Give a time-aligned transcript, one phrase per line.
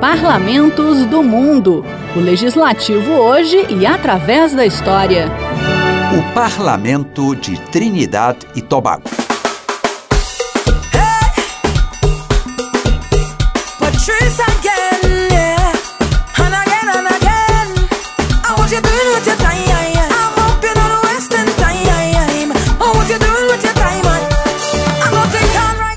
[0.00, 1.84] Parlamentos do Mundo.
[2.14, 5.26] O legislativo hoje e através da história.
[6.16, 9.02] O Parlamento de Trinidad e Tobago.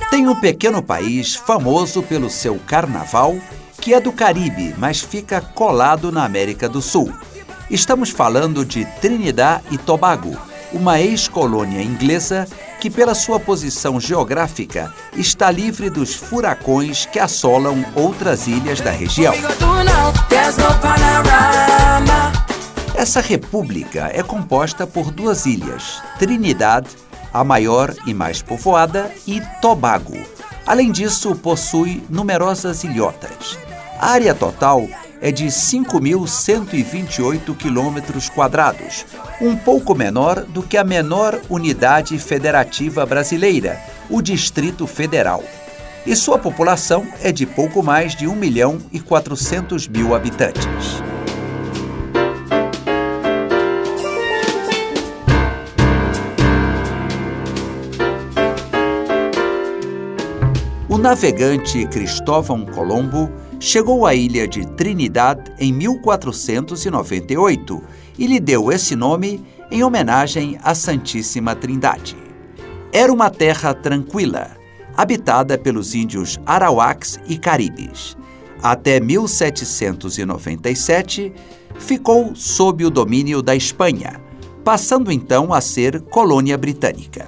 [0.10, 3.38] Tem um pequeno país famoso pelo seu carnaval
[3.82, 7.12] que é do Caribe, mas fica colado na América do Sul.
[7.70, 10.38] Estamos falando de Trinidad e Tobago,
[10.72, 12.48] uma ex-colônia inglesa
[12.80, 19.34] que, pela sua posição geográfica, está livre dos furacões que assolam outras ilhas da região.
[22.94, 26.86] Essa república é composta por duas ilhas, Trinidad,
[27.34, 30.17] a maior e mais povoada, e Tobago.
[30.67, 33.58] Além disso, possui numerosas ilhotas.
[34.02, 34.90] A área total
[35.22, 39.06] é de 5.128 quilômetros quadrados,
[39.39, 45.44] um pouco menor do que a menor unidade federativa brasileira, o Distrito Federal.
[46.03, 50.66] E sua população é de pouco mais de 1 milhão e 400 mil habitantes.
[60.90, 63.31] O navegante Cristóvão Colombo
[63.62, 67.84] chegou à ilha de Trinidad em 1498
[68.18, 72.18] e lhe deu esse nome em homenagem à Santíssima Trindade.
[72.92, 74.58] Era uma terra tranquila,
[74.98, 78.18] habitada pelos índios Arawaks e Caribes.
[78.64, 81.31] Até 1797,
[81.78, 84.20] ficou sob o domínio da Espanha,
[84.64, 87.28] passando então a ser colônia britânica.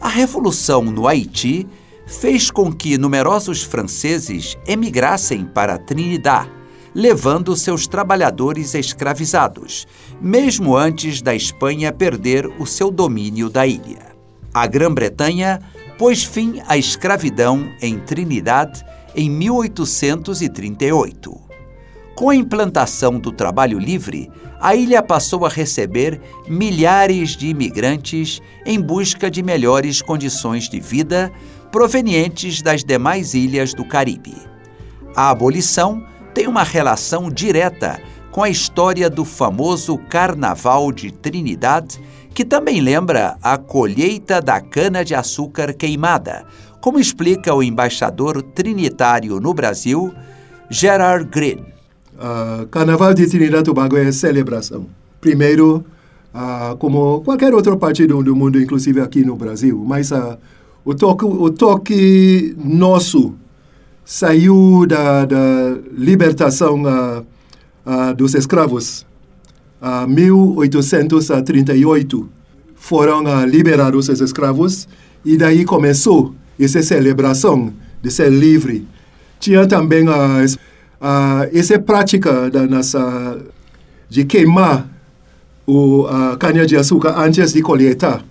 [0.00, 1.66] A Revolução no Haiti
[2.10, 6.48] fez com que numerosos franceses emigrassem para Trinidad,
[6.92, 9.86] levando seus trabalhadores escravizados,
[10.20, 14.10] mesmo antes da Espanha perder o seu domínio da ilha.
[14.52, 15.60] A Grã-Bretanha
[15.96, 21.49] pôs fim à escravidão em Trinidad em 1838.
[22.20, 28.78] Com a implantação do trabalho livre, a ilha passou a receber milhares de imigrantes em
[28.78, 31.32] busca de melhores condições de vida,
[31.72, 34.36] provenientes das demais ilhas do Caribe.
[35.16, 36.04] A abolição
[36.34, 37.98] tem uma relação direta
[38.30, 41.98] com a história do famoso Carnaval de Trinidad,
[42.34, 46.44] que também lembra a colheita da cana-de-açúcar queimada,
[46.82, 50.12] como explica o embaixador trinitário no Brasil,
[50.68, 51.79] Gerard Green.
[52.20, 54.86] Uh, Carnaval de Trinidad e Tobago é celebração.
[55.22, 55.82] Primeiro,
[56.34, 60.36] uh, como qualquer outra parte do, do, mundo, inclusive aqui no Brasil, mas uh,
[60.84, 63.32] o toque, o toque nosso
[64.04, 66.82] saiu da, da libertação
[68.16, 69.06] dos escravos.
[69.80, 72.28] Uh, 1838
[72.74, 74.86] foram liberados os escravos
[75.24, 77.72] e daí começou essa celebração
[78.02, 78.86] de ser livre.
[79.38, 80.44] Tinha também uh,
[81.00, 83.38] uh, essa prática da nossa,
[84.08, 84.86] de queimar
[85.66, 88.22] o uh, cana-de-açúcar antes de colheita.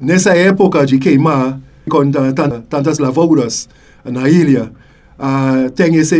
[0.00, 2.10] Nessa época de queimar, com
[2.68, 3.68] tantas lavouras
[4.04, 4.72] na ilha,
[5.18, 6.16] uh, tem essa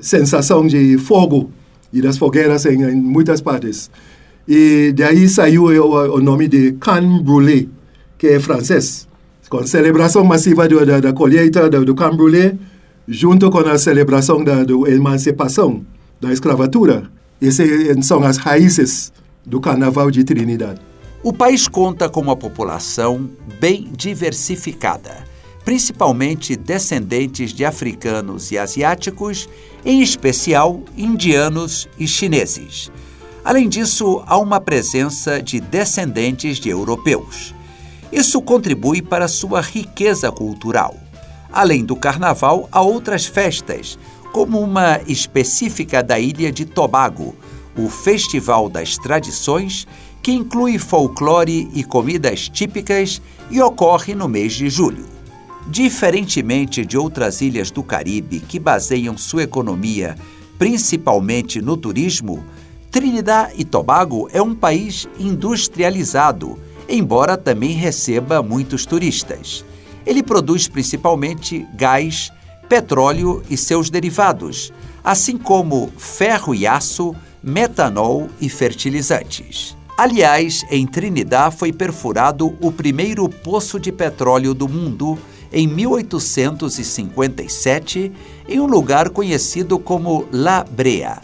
[0.00, 1.50] sensação de fogo
[1.92, 3.90] e das fogueiras em, em muitas partes.
[4.46, 7.66] E daí saiu o, o nome de can brûlé,
[8.18, 9.08] que é francês.
[9.48, 12.56] Com celebração massiva do, da, da colheita do, do can brûlé,
[13.06, 15.84] junto com a celebração da, da emancipação
[16.20, 17.10] da escravatura.
[17.40, 19.12] Essas são as raízes
[19.44, 20.78] do Carnaval de Trinidad.
[21.22, 23.30] O país conta com uma população
[23.60, 25.24] bem diversificada,
[25.64, 29.48] principalmente descendentes de africanos e asiáticos,
[29.84, 32.90] em especial indianos e chineses.
[33.44, 37.54] Além disso, há uma presença de descendentes de europeus.
[38.12, 40.96] Isso contribui para sua riqueza cultural.
[41.52, 43.98] Além do carnaval, há outras festas,
[44.32, 47.34] como uma específica da ilha de Tobago,
[47.76, 49.86] o Festival das Tradições,
[50.22, 53.20] que inclui folclore e comidas típicas
[53.50, 55.04] e ocorre no mês de julho.
[55.68, 60.16] Diferentemente de outras ilhas do Caribe que baseiam sua economia
[60.62, 62.44] principalmente no turismo,
[62.88, 66.56] Trinidad e Tobago é um país industrializado,
[66.88, 69.64] embora também receba muitos turistas.
[70.06, 72.32] Ele produz principalmente gás,
[72.68, 74.72] petróleo e seus derivados,
[75.04, 79.76] assim como ferro e aço, metanol e fertilizantes.
[79.96, 85.18] Aliás, em Trinidad foi perfurado o primeiro poço de petróleo do mundo
[85.52, 88.10] em 1857
[88.48, 91.20] em um lugar conhecido como La Brea.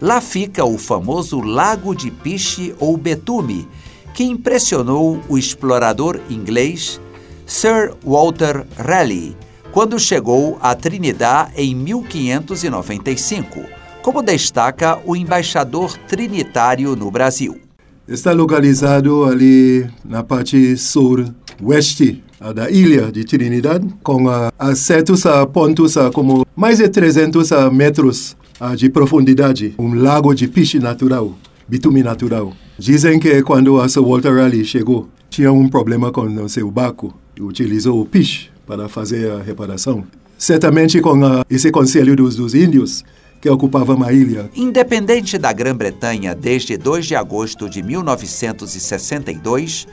[0.00, 3.68] Lá fica o famoso Lago de Piche ou Betume,
[4.14, 7.00] que impressionou o explorador inglês
[7.46, 9.36] Sir Walter Raleigh
[9.72, 13.62] quando chegou a Trinidad em 1595,
[14.02, 17.58] como destaca o embaixador trinitário no Brasil.
[18.06, 22.22] Está localizado ali na parte sul-oeste
[22.54, 25.22] da ilha de Trinidad, com a, certos
[25.54, 28.36] pontos como mais de 300 metros
[28.76, 31.32] de profundidade, um lago de piche natural,
[31.66, 32.52] bitume natural.
[32.78, 37.42] Dizem que quando a Sir Walter Raleigh chegou, tinha um problema com seu barco e
[37.42, 40.04] utilizou o piche para fazer a reparação.
[40.38, 43.04] Certamente com a, esse conselho dos, dos índios,
[43.40, 44.48] que ocupava a ilha.
[44.54, 49.88] Independente da Grã-Bretanha desde 2 de agosto de 1962,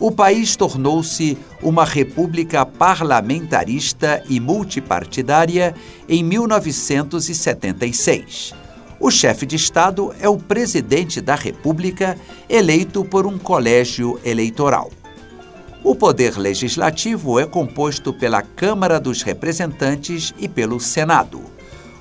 [0.00, 5.72] o país tornou-se uma república parlamentarista e multipartidária
[6.08, 8.63] em 1976.
[8.98, 12.16] O chefe de Estado é o presidente da República,
[12.48, 14.90] eleito por um colégio eleitoral.
[15.82, 21.42] O poder legislativo é composto pela Câmara dos Representantes e pelo Senado.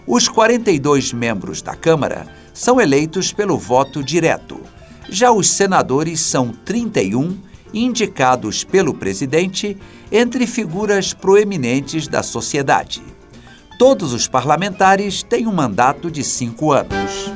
[0.08, 4.62] Os 42 membros da Câmara são eleitos pelo voto direto.
[5.10, 7.38] Já os senadores são 31,
[7.74, 9.76] indicados pelo presidente
[10.12, 13.02] entre figuras proeminentes da sociedade.
[13.86, 17.34] Todos os parlamentares têm um mandato de cinco anos.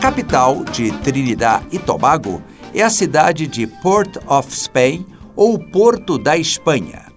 [0.00, 2.42] capital de Trinidad e Tobago
[2.72, 5.04] é a cidade de Port of Spain
[5.36, 7.12] ou Porto da Espanha.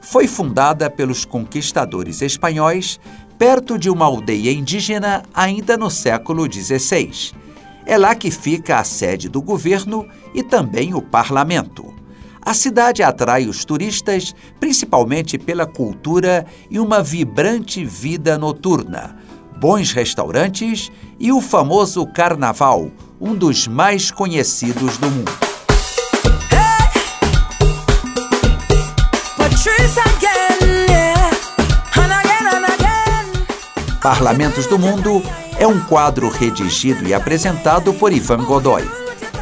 [0.00, 2.98] Foi fundada pelos conquistadores espanhóis
[3.42, 7.32] perto de uma aldeia indígena ainda no século XVI.
[7.84, 11.92] É lá que fica a sede do governo e também o parlamento.
[12.40, 19.16] A cidade atrai os turistas principalmente pela cultura e uma vibrante vida noturna
[19.58, 25.51] bons restaurantes e o famoso carnaval, um dos mais conhecidos do mundo.
[34.02, 35.22] Parlamentos do Mundo
[35.56, 38.82] é um quadro redigido e apresentado por Ivan Godoy.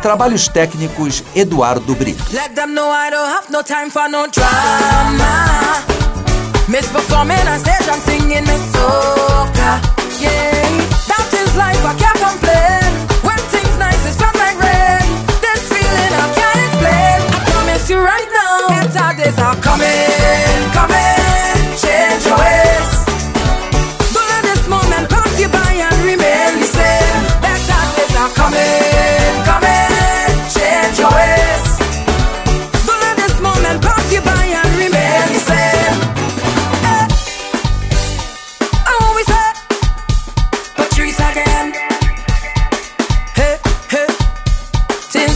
[0.03, 2.23] Trabalhos técnicos Eduardo Brito.
[7.43, 9.81] On stage, I'm singing soca.
[10.21, 12.60] Yeah, that is life, I can't complain.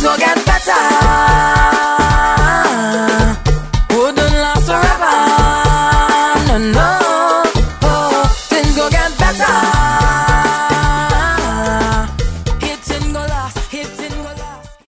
[0.04, 0.33] 急が